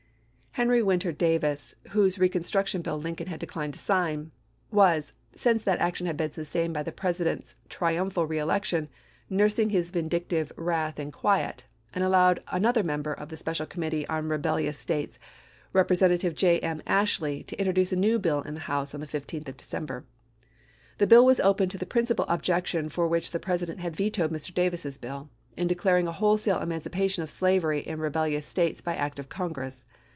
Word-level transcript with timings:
Henry 0.55 0.83
Winter 0.83 1.13
Davis, 1.13 1.75
whose 1.91 2.19
recon 2.19 2.43
struction 2.43 2.81
bill 2.81 2.99
Lincoln 2.99 3.27
had 3.27 3.39
declined 3.39 3.71
to 3.71 3.79
sign, 3.79 4.33
was, 4.69 5.13
since 5.33 5.63
that 5.63 5.79
action 5.79 6.07
had 6.07 6.17
been 6.17 6.33
sustained 6.33 6.73
by 6.73 6.83
the 6.83 6.91
Presi 6.91 7.23
dent's 7.23 7.55
triumphant 7.69 8.27
reelection, 8.29 8.89
nursing 9.29 9.69
his 9.69 9.91
vindictive 9.91 10.51
wrath 10.57 10.99
in 10.99 11.09
quiet, 11.09 11.63
and 11.93 12.03
allowed 12.03 12.43
another 12.51 12.83
member 12.83 13.13
of 13.13 13.29
the 13.29 13.37
Special 13.37 13.65
Committee 13.65 14.05
on 14.07 14.27
Rebellious 14.27 14.77
States, 14.77 15.17
Repre 15.73 15.95
sentative 15.95 16.35
J. 16.35 16.59
M. 16.59 16.81
Ashley, 16.85 17.43
to 17.43 17.57
introduce 17.57 17.93
a 17.93 17.95
new 17.95 18.19
bill 18.19 18.41
in 18.41 18.53
the 18.53 18.59
House 18.67 18.93
on 18.93 18.99
the 18.99 19.07
15th 19.07 19.47
of 19.47 19.55
December. 19.55 20.03
The 20.97 21.07
bill 21.07 21.23
was 21.25 21.39
open 21.39 21.69
to 21.69 21.77
the 21.77 21.85
principal 21.85 22.25
objection 22.27 22.89
for 22.89 23.07
which 23.07 23.31
the 23.31 23.39
President 23.39 23.79
had 23.79 23.95
vetoed 23.95 24.31
Mr. 24.31 24.53
Davis's 24.53 24.97
bill, 24.97 25.29
in 25.55 25.67
declaring 25.67 26.07
a 26.07 26.11
wholesale 26.11 26.59
emancipation 26.59 27.23
of 27.23 27.31
slavery 27.31 27.79
in 27.79 27.99
rebellious 28.01 28.45
States 28.45 28.81
by 28.81 28.95
act 28.97 29.17
of 29.17 29.29
Congress. 29.29 29.85